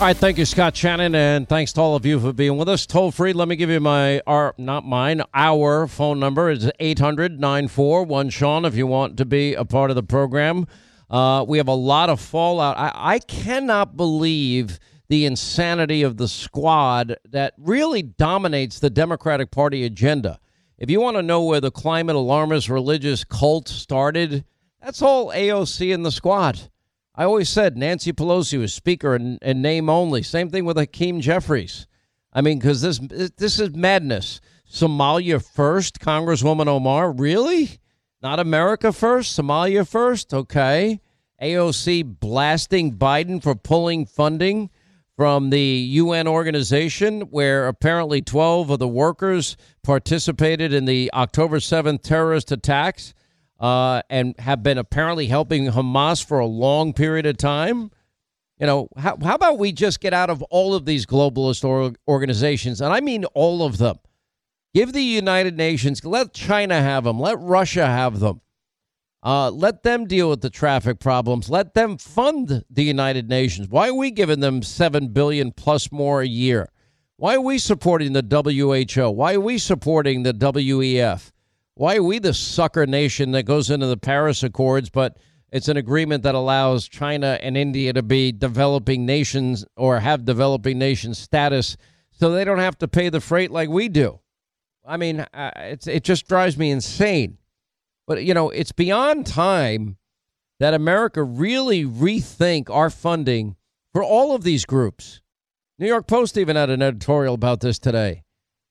[0.00, 2.70] All right, thank you, Scott Shannon, and thanks to all of you for being with
[2.70, 2.86] us.
[2.86, 7.38] Toll free, let me give you my, our, not mine, our phone number is 800
[7.38, 10.66] 941 Sean if you want to be a part of the program.
[11.10, 12.78] Uh, we have a lot of fallout.
[12.78, 14.78] I, I cannot believe
[15.10, 20.40] the insanity of the squad that really dominates the Democratic Party agenda.
[20.78, 24.46] If you want to know where the climate alarmist religious cult started,
[24.82, 26.70] that's all AOC and the squad.
[27.14, 30.22] I always said Nancy Pelosi was speaker in, in name only.
[30.22, 31.86] Same thing with Hakeem Jeffries.
[32.32, 32.98] I mean, because this
[33.36, 34.40] this is madness.
[34.70, 37.10] Somalia first, Congresswoman Omar.
[37.10, 37.80] Really?
[38.22, 39.36] Not America first?
[39.36, 40.32] Somalia first?
[40.32, 41.00] Okay.
[41.42, 44.70] AOC blasting Biden for pulling funding
[45.16, 52.02] from the UN organization where apparently 12 of the workers participated in the October 7th
[52.02, 53.12] terrorist attacks
[53.60, 57.90] uh, and have been apparently helping Hamas for a long period of time.
[58.58, 61.94] You know, how, how about we just get out of all of these globalist or-
[62.08, 62.80] organizations?
[62.80, 63.98] And I mean all of them.
[64.74, 68.40] Give the United Nations, let China have them, let Russia have them.
[69.22, 71.50] Uh, let them deal with the traffic problems.
[71.50, 73.68] Let them fund the United Nations.
[73.68, 76.70] Why are we giving them seven billion plus more a year?
[77.16, 79.10] Why are we supporting the WHO?
[79.10, 81.32] Why are we supporting the WEF?
[81.74, 85.16] Why are we the sucker nation that goes into the Paris Accords, but
[85.52, 90.78] it's an agreement that allows China and India to be developing nations or have developing
[90.78, 91.76] nation status
[92.10, 94.20] so they don't have to pay the freight like we do?
[94.86, 97.38] I mean, uh, it just drives me insane.
[98.06, 99.96] But, you know, it's beyond time
[100.58, 103.56] that America really rethink our funding
[103.92, 105.20] for all of these groups.
[105.78, 108.24] New York Post even had an editorial about this today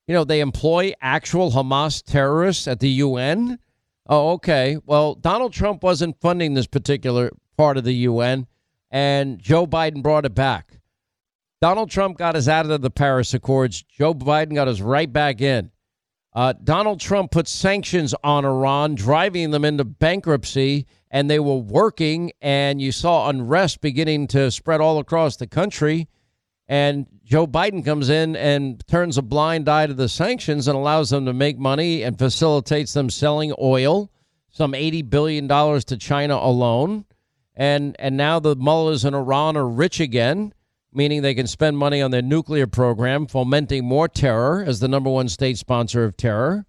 [0.09, 3.59] you know, they employ actual Hamas terrorists at the UN.
[4.07, 4.75] Oh, okay.
[4.87, 8.47] Well, Donald Trump wasn't funding this particular part of the UN,
[8.89, 10.79] and Joe Biden brought it back.
[11.61, 13.83] Donald Trump got us out of the Paris Accords.
[13.83, 15.69] Joe Biden got us right back in.
[16.33, 22.31] Uh, Donald Trump put sanctions on Iran, driving them into bankruptcy, and they were working.
[22.41, 26.07] And you saw unrest beginning to spread all across the country.
[26.69, 31.09] And Joe Biden comes in and turns a blind eye to the sanctions and allows
[31.09, 34.11] them to make money and facilitates them selling oil,
[34.51, 37.05] some $80 billion to China alone.
[37.55, 40.53] And, and now the mullahs in Iran are rich again,
[40.93, 45.09] meaning they can spend money on their nuclear program, fomenting more terror as the number
[45.09, 46.67] one state sponsor of terror.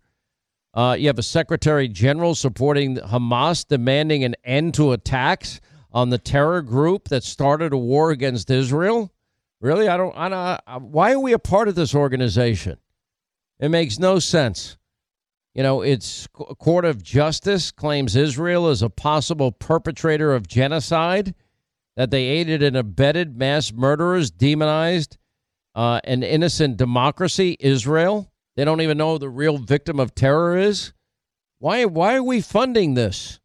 [0.72, 5.60] Uh, you have a secretary general supporting Hamas, demanding an end to attacks
[5.92, 9.12] on the terror group that started a war against Israel.
[9.60, 10.16] Really, I don't.
[10.16, 10.90] I don't.
[10.90, 12.78] Why are we a part of this organization?
[13.58, 14.78] It makes no sense.
[15.54, 21.34] You know, its court of justice claims Israel is a possible perpetrator of genocide,
[21.96, 25.18] that they aided and abetted mass murderers, demonized
[25.74, 28.32] uh, an innocent democracy, Israel.
[28.56, 30.92] They don't even know who the real victim of terror is.
[31.58, 31.84] Why?
[31.84, 33.39] Why are we funding this?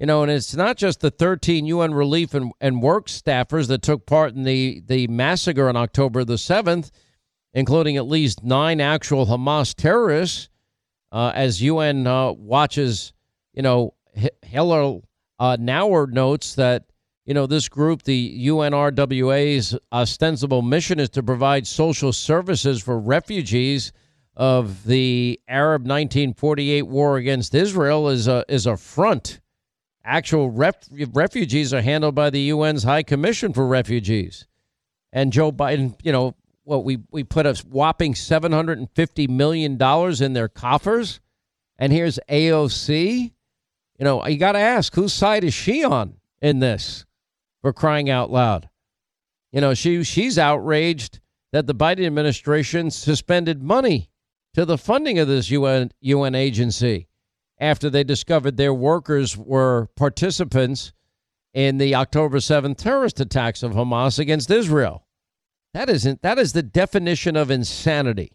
[0.00, 3.82] You know, and it's not just the 13 UN relief and, and work staffers that
[3.82, 6.90] took part in the, the massacre on October the 7th,
[7.52, 10.48] including at least nine actual Hamas terrorists,
[11.12, 13.12] uh, as UN uh, watches,
[13.52, 13.92] you know,
[14.42, 15.00] Heller
[15.38, 16.84] uh, Neuer notes that,
[17.26, 23.92] you know, this group, the UNRWA's ostensible mission is to provide social services for refugees
[24.34, 29.39] of the Arab 1948 war against Israel is a, is a front
[30.04, 34.46] Actual ref- refugees are handled by the UN's High Commission for Refugees.
[35.12, 36.34] And Joe Biden, you know,
[36.64, 39.72] what we, we put a whopping $750 million
[40.22, 41.20] in their coffers.
[41.78, 43.32] And here's AOC.
[43.98, 47.04] You know, you got to ask, whose side is she on in this
[47.60, 48.68] for crying out loud?
[49.52, 51.20] You know, she she's outraged
[51.52, 54.10] that the Biden administration suspended money
[54.54, 57.08] to the funding of this UN UN agency
[57.60, 60.92] after they discovered their workers were participants
[61.52, 65.06] in the October 7th terrorist attacks of Hamas against Israel.
[65.74, 68.32] That isn't that is the definition of insanity.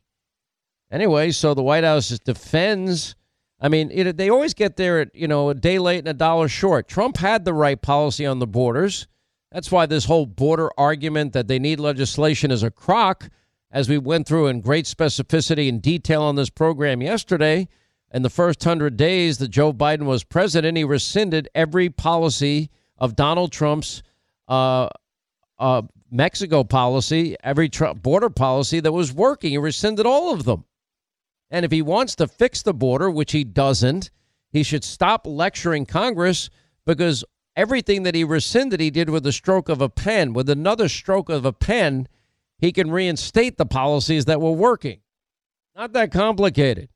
[0.92, 3.16] Anyway, so the White House defends
[3.60, 6.14] I mean, it, they always get there, at, you know, a day late and a
[6.14, 6.88] dollar short.
[6.88, 9.08] Trump had the right policy on the borders.
[9.52, 13.30] That's why this whole border argument that they need legislation is a crock,
[13.72, 17.68] as we went through in great specificity and detail on this program yesterday.
[18.14, 23.16] In the first 100 days that Joe Biden was president, he rescinded every policy of
[23.16, 24.04] Donald Trump's
[24.48, 24.88] uh,
[25.60, 25.82] uh,
[26.12, 29.52] Mexico policy, every Trump border policy that was working.
[29.52, 30.66] He rescinded all of them.
[31.52, 34.12] And if he wants to fix the border, which he doesn't,
[34.52, 36.50] he should stop lecturing Congress
[36.86, 37.26] because
[37.56, 40.34] everything that he rescinded, he did with a stroke of a pen.
[40.34, 42.08] With another stroke of a pen,
[42.58, 45.02] he can reinstate the policies that were working.
[45.76, 46.90] Not that complicated.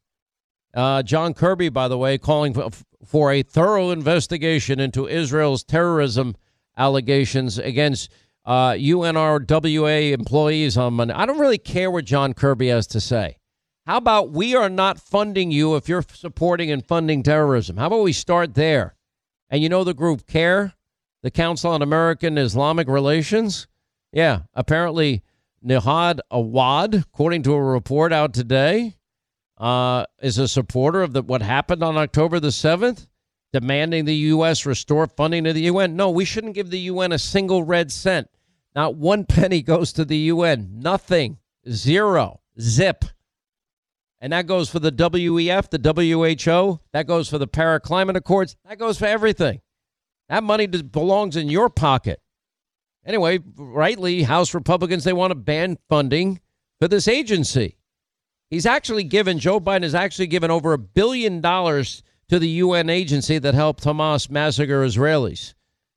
[0.73, 2.69] Uh, John Kirby, by the way, calling for,
[3.03, 6.35] for a thorough investigation into Israel's terrorism
[6.77, 8.11] allegations against
[8.45, 11.13] uh, UNRWA employees on Monday.
[11.13, 13.37] I don't really care what John Kirby has to say.
[13.85, 17.77] How about we are not funding you if you're supporting and funding terrorism?
[17.77, 18.95] How about we start there?
[19.49, 20.73] And you know the group CAIR,
[21.23, 23.67] the Council on American Islamic Relations?
[24.11, 25.23] Yeah, apparently
[25.65, 28.95] Nihad Awad, according to a report out today,
[29.59, 33.07] uh, is a supporter of the, what happened on October the 7th,
[33.51, 34.65] demanding the U.S.
[34.65, 35.95] restore funding to the UN.
[35.95, 38.29] No, we shouldn't give the UN a single red cent.
[38.75, 40.79] Not one penny goes to the UN.
[40.79, 41.37] Nothing.
[41.69, 42.39] Zero.
[42.59, 43.05] Zip.
[44.21, 46.79] And that goes for the WEF, the WHO.
[46.91, 48.55] That goes for the Paris Climate Accords.
[48.67, 49.61] That goes for everything.
[50.27, 52.21] That money belongs in your pocket.
[53.05, 56.41] Anyway, rightly, House Republicans, they want to ban funding
[56.79, 57.78] for this agency.
[58.49, 62.89] He's actually given, Joe Biden has actually given over a billion dollars to the UN
[62.89, 65.53] agency that helped Hamas massacre Israelis.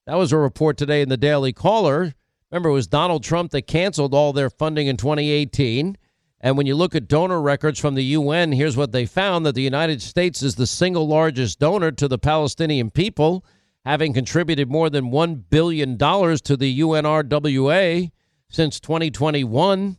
[0.07, 2.15] That was a report today in the Daily Caller.
[2.51, 5.97] Remember, it was Donald Trump that canceled all their funding in 2018.
[6.41, 9.55] And when you look at donor records from the UN, here's what they found that
[9.55, 13.45] the United States is the single largest donor to the Palestinian people
[13.85, 18.11] having contributed more than $1 billion to the UNRWA
[18.49, 19.97] since 2021.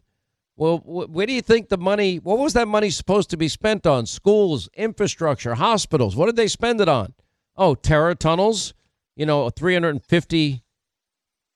[0.56, 3.88] Well, where do you think the money, what was that money supposed to be spent
[3.88, 4.06] on?
[4.06, 6.16] Schools, infrastructure, hospitals.
[6.16, 7.14] What did they spend it on?
[7.58, 8.74] Oh, terror tunnels,
[9.16, 10.64] you know, 350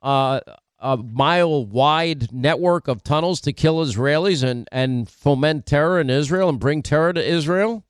[0.02, 0.40] uh,
[0.80, 6.50] a mile wide network of tunnels to kill Israelis and, and foment terror in Israel
[6.50, 7.84] and bring terror to Israel.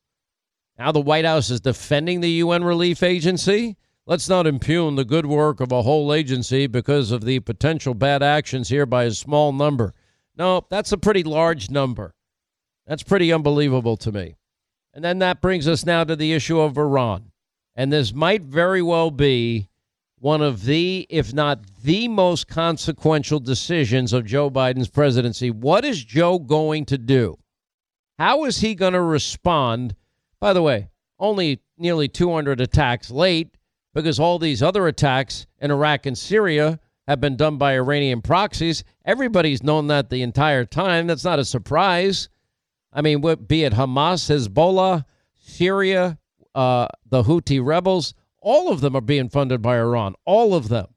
[0.78, 3.76] Now the White House is defending the UN relief agency.
[4.06, 8.24] Let's not impugn the good work of a whole agency because of the potential bad
[8.24, 9.94] actions here by a small number.
[10.38, 12.14] No, that's a pretty large number.
[12.86, 14.36] That's pretty unbelievable to me.
[14.94, 17.32] And then that brings us now to the issue of Iran.
[17.76, 19.70] And this might very well be
[20.20, 25.52] one of the, if not the most consequential decisions of Joe Biden's presidency.
[25.52, 27.38] What is Joe going to do?
[28.18, 29.96] How is he going to respond?
[30.40, 33.56] By the way, only nearly 200 attacks late
[33.94, 38.84] because all these other attacks in Iraq and Syria have been done by Iranian proxies.
[39.06, 41.08] Everybody's known that the entire time.
[41.08, 42.30] That's not a surprise.
[42.92, 45.06] I mean, be it Hamas, Hezbollah,
[45.40, 46.18] Syria,
[46.56, 50.16] uh, the Houthi rebels, all of them are being funded by Iran.
[50.26, 50.88] All of them.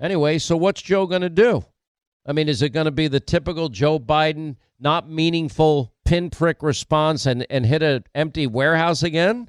[0.00, 1.64] Anyway, so what's Joe going to do?
[2.24, 7.26] I mean, is it going to be the typical Joe Biden, not meaningful pinprick response
[7.26, 9.48] and, and hit an empty warehouse again?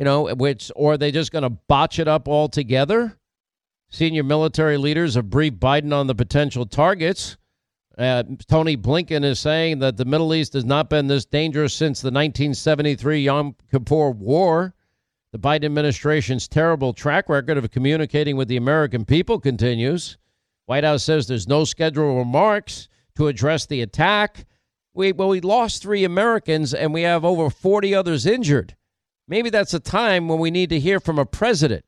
[0.00, 3.18] you know, which or are they just going to botch it up altogether?
[3.90, 7.36] Senior military leaders have briefed Biden on the potential targets.
[7.98, 12.00] Uh, Tony Blinken is saying that the Middle East has not been this dangerous since
[12.00, 14.74] the 1973 Yom Kippur War.
[15.32, 20.16] The Biden administration's terrible track record of communicating with the American people continues.
[20.66, 24.46] White House says there's no scheduled remarks to address the attack.
[24.94, 28.76] We well, we lost three Americans and we have over 40 others injured.
[29.26, 31.84] Maybe that's a time when we need to hear from a president.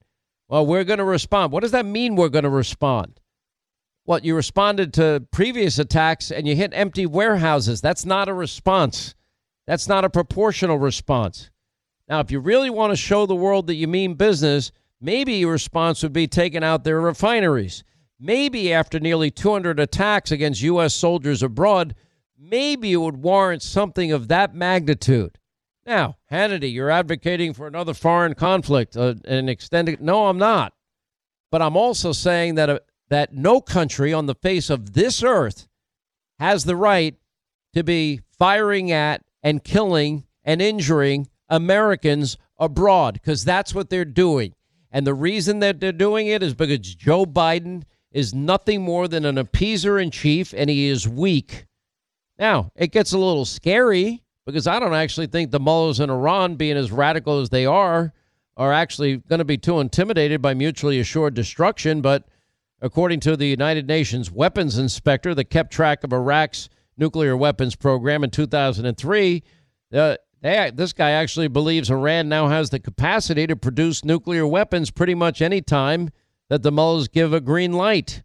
[0.48, 1.52] Well, we're going to respond.
[1.52, 3.20] What does that mean, we're going to respond?
[4.04, 7.80] What, you responded to previous attacks and you hit empty warehouses.
[7.80, 9.14] That's not a response.
[9.66, 11.50] That's not a proportional response.
[12.08, 15.52] Now, if you really want to show the world that you mean business, maybe your
[15.52, 17.84] response would be taking out their refineries.
[18.18, 20.94] Maybe after nearly 200 attacks against U.S.
[20.94, 21.94] soldiers abroad,
[22.38, 25.38] maybe it would warrant something of that magnitude.
[25.84, 30.00] Now, Hannity, you're advocating for another foreign conflict, uh, an extended.
[30.00, 30.74] No, I'm not.
[31.50, 35.68] But I'm also saying that uh, that no country on the face of this earth
[36.38, 37.16] has the right
[37.74, 44.54] to be firing at and killing and injuring Americans abroad because that's what they're doing.
[44.90, 49.24] And the reason that they're doing it is because Joe Biden is nothing more than
[49.24, 51.66] an appeaser in chief and he is weak.
[52.38, 56.56] Now, it gets a little scary because I don't actually think the mullahs in Iran,
[56.56, 58.12] being as radical as they are,
[58.56, 62.00] are actually going to be too intimidated by mutually assured destruction.
[62.00, 62.24] But
[62.80, 68.24] according to the United Nations weapons inspector that kept track of Iraq's nuclear weapons program
[68.24, 69.42] in 2003,
[69.92, 74.90] uh, they, this guy actually believes Iran now has the capacity to produce nuclear weapons
[74.90, 76.10] pretty much any time
[76.48, 78.22] that the mullahs give a green light.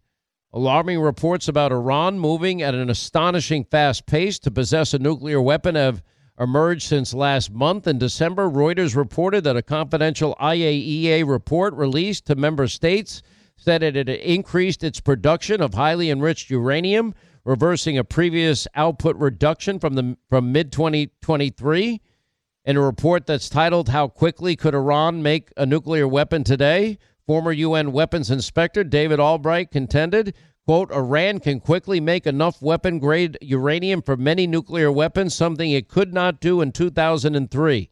[0.52, 5.74] Alarming reports about Iran moving at an astonishing fast pace to possess a nuclear weapon
[5.74, 6.02] have
[6.40, 7.86] emerged since last month.
[7.86, 13.22] In December, Reuters reported that a confidential IAEA report released to member states
[13.56, 17.12] said it had increased its production of highly enriched uranium,
[17.44, 22.00] reversing a previous output reduction from the from mid 2023.
[22.64, 27.52] In a report that's titled "How Quickly Could Iran Make a Nuclear Weapon Today," former
[27.52, 30.34] UN weapons inspector David Albright contended
[30.68, 35.88] Quote, Iran can quickly make enough weapon grade uranium for many nuclear weapons, something it
[35.88, 37.90] could not do in 2003.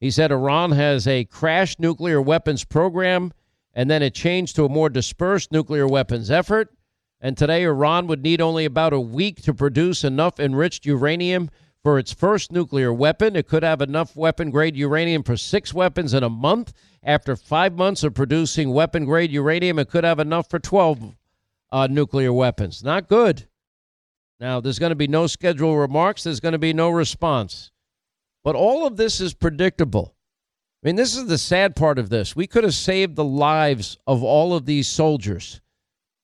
[0.00, 3.32] He said Iran has a crashed nuclear weapons program,
[3.74, 6.74] and then it changed to a more dispersed nuclear weapons effort.
[7.20, 11.48] And today, Iran would need only about a week to produce enough enriched uranium
[11.82, 13.36] for its first nuclear weapon.
[13.36, 16.72] It could have enough weapon grade uranium for six weapons in a month.
[17.02, 21.16] After five months of producing weapon grade uranium, it could have enough for 12
[21.72, 22.84] uh, nuclear weapons.
[22.84, 23.48] Not good.
[24.38, 27.70] Now, there's going to be no scheduled remarks, there's going to be no response.
[28.42, 30.14] But all of this is predictable.
[30.82, 32.34] I mean, this is the sad part of this.
[32.34, 35.60] We could have saved the lives of all of these soldiers.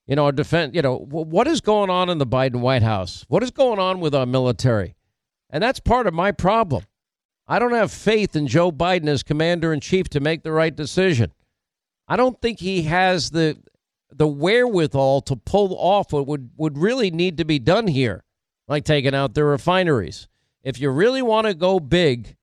[0.06, 3.26] You know, our defense, you know, what is going on in the Biden White House?
[3.28, 4.95] What is going on with our military?
[5.56, 6.84] And that's part of my problem.
[7.48, 10.76] I don't have faith in Joe Biden as commander in chief to make the right
[10.76, 11.32] decision.
[12.06, 13.56] I don't think he has the
[14.12, 18.22] the wherewithal to pull off what would, would really need to be done here,
[18.68, 20.28] like taking out the refineries.
[20.62, 22.36] If you really want to go big,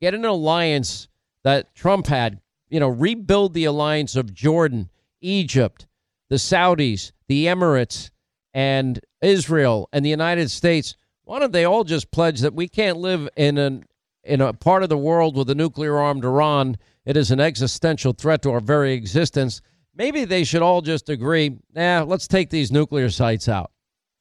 [0.00, 1.08] get an alliance
[1.42, 5.88] that Trump had, you know, rebuild the alliance of Jordan, Egypt,
[6.28, 8.10] the Saudis, the Emirates,
[8.54, 10.94] and Israel and the United States.
[11.30, 13.84] Why don't they all just pledge that we can't live in an
[14.24, 16.76] in a part of the world with a nuclear armed Iran?
[17.04, 19.62] It is an existential threat to our very existence
[19.94, 23.70] maybe they should all just agree, nah, let's take these nuclear sites out.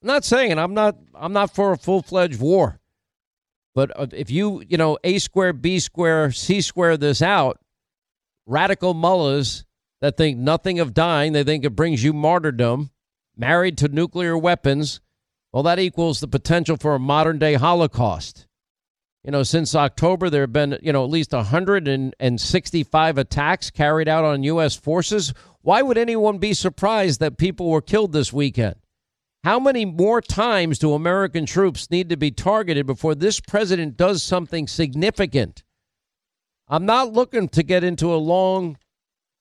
[0.04, 2.80] I'm not saying I'm not I'm not for a full-fledged war.
[3.74, 7.60] But uh, if you, you know, A square, B square, C square this out,
[8.46, 9.66] radical mullahs
[10.01, 12.92] that think nothing of dying, they think it brings you martyrdom,
[13.36, 15.01] married to nuclear weapons,
[15.51, 18.46] well, that equals the potential for a modern day Holocaust.
[19.24, 24.24] You know, since October, there have been, you know, at least 165 attacks carried out
[24.24, 24.75] on U.S.
[24.75, 25.34] forces.
[25.62, 28.75] Why would anyone be surprised that people were killed this weekend?
[29.44, 34.24] How many more times do American troops need to be targeted before this president does
[34.24, 35.63] something significant?
[36.68, 38.77] I'm not looking to get into a long,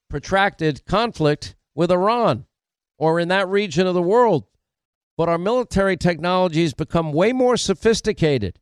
[0.09, 2.47] protracted conflict with Iran
[2.97, 4.45] or in that region of the world,
[5.19, 8.59] but our military technology has become way more sophisticated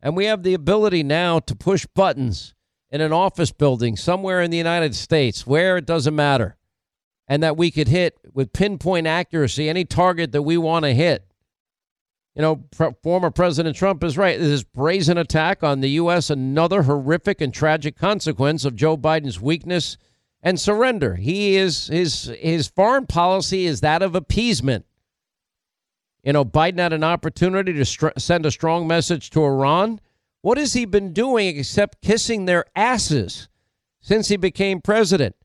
[0.00, 2.54] and we have the ability now to push buttons
[2.90, 6.56] in an office building somewhere in the United States where it doesn't matter.
[7.28, 11.26] And that we could hit with pinpoint accuracy any target that we want to hit.
[12.36, 12.64] You know,
[13.02, 14.38] former President Trump is right.
[14.38, 19.96] This brazen attack on the U.S., another horrific and tragic consequence of Joe Biden's weakness
[20.40, 21.16] and surrender.
[21.16, 24.84] He is his his foreign policy is that of appeasement.
[26.26, 30.00] You know, Biden had an opportunity to send a strong message to Iran.
[30.42, 33.48] What has he been doing except kissing their asses
[34.00, 35.36] since he became president?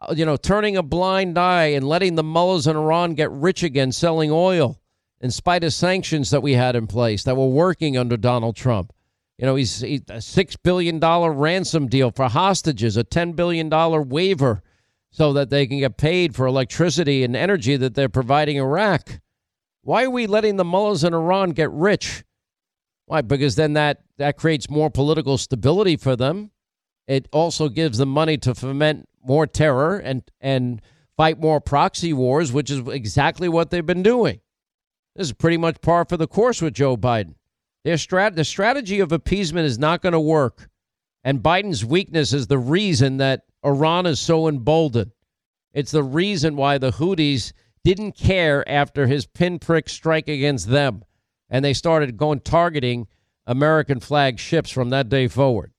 [0.00, 3.62] Uh, you know, turning a blind eye and letting the mullahs in Iran get rich
[3.62, 4.80] again selling oil
[5.20, 8.94] in spite of sanctions that we had in place that were working under Donald Trump.
[9.36, 13.68] You know, he's, he's a $6 billion ransom deal for hostages, a $10 billion
[14.08, 14.62] waiver
[15.10, 19.20] so that they can get paid for electricity and energy that they're providing Iraq.
[19.84, 22.24] Why are we letting the mullahs in Iran get rich?
[23.04, 23.20] Why?
[23.20, 26.52] Because then that, that creates more political stability for them.
[27.06, 30.80] It also gives them money to foment more terror and, and
[31.18, 34.40] fight more proxy wars, which is exactly what they've been doing.
[35.14, 37.34] This is pretty much par for the course with Joe Biden.
[37.84, 40.70] Their strat- the strategy of appeasement is not going to work.
[41.22, 45.12] And Biden's weakness is the reason that Iran is so emboldened.
[45.74, 47.52] It's the reason why the Houthis
[47.84, 51.04] didn't care after his pinprick strike against them,
[51.48, 53.06] and they started going targeting
[53.46, 55.72] American flag ships from that day forward.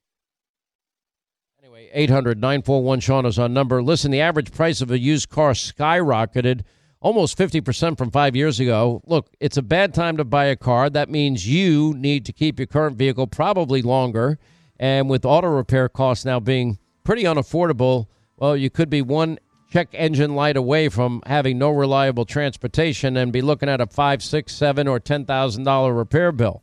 [1.62, 3.82] Anyway, 800 941 Sean is our number.
[3.82, 6.62] Listen, the average price of a used car skyrocketed
[7.00, 9.02] almost 50% from five years ago.
[9.06, 10.88] Look, it's a bad time to buy a car.
[10.88, 14.38] That means you need to keep your current vehicle probably longer.
[14.78, 19.38] And with auto repair costs now being pretty unaffordable, well, you could be one
[19.70, 24.22] check engine light away from having no reliable transportation and be looking at a five,
[24.22, 26.62] six, seven, or ten thousand dollar repair bill.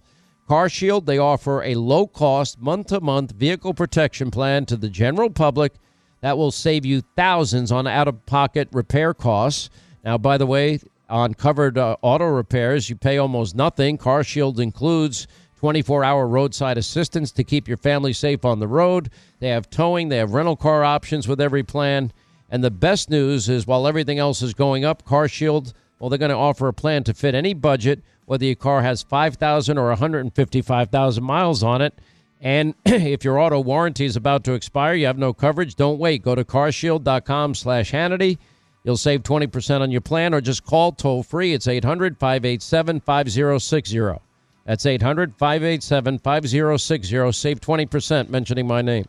[0.49, 5.29] CarShield, they offer a low cost, month to month vehicle protection plan to the general
[5.29, 5.73] public
[6.21, 9.69] that will save you thousands on out of pocket repair costs.
[10.03, 10.79] Now, by the way,
[11.09, 13.97] on covered uh, auto repairs, you pay almost nothing.
[13.97, 19.09] CarShield includes 24 hour roadside assistance to keep your family safe on the road.
[19.39, 22.11] They have towing, they have rental car options with every plan.
[22.53, 26.29] And the best news is while everything else is going up, CarShield, well, they're going
[26.29, 31.23] to offer a plan to fit any budget, whether your car has 5,000 or 155,000
[31.23, 31.95] miles on it.
[32.39, 36.21] And if your auto warranty is about to expire, you have no coverage, don't wait.
[36.21, 38.37] Go to carshield.com slash Hannity.
[38.83, 41.53] You'll save 20% on your plan or just call toll free.
[41.53, 44.21] It's 800 587 5060.
[44.65, 47.31] That's 800 587 5060.
[47.31, 49.05] Save 20% mentioning my name.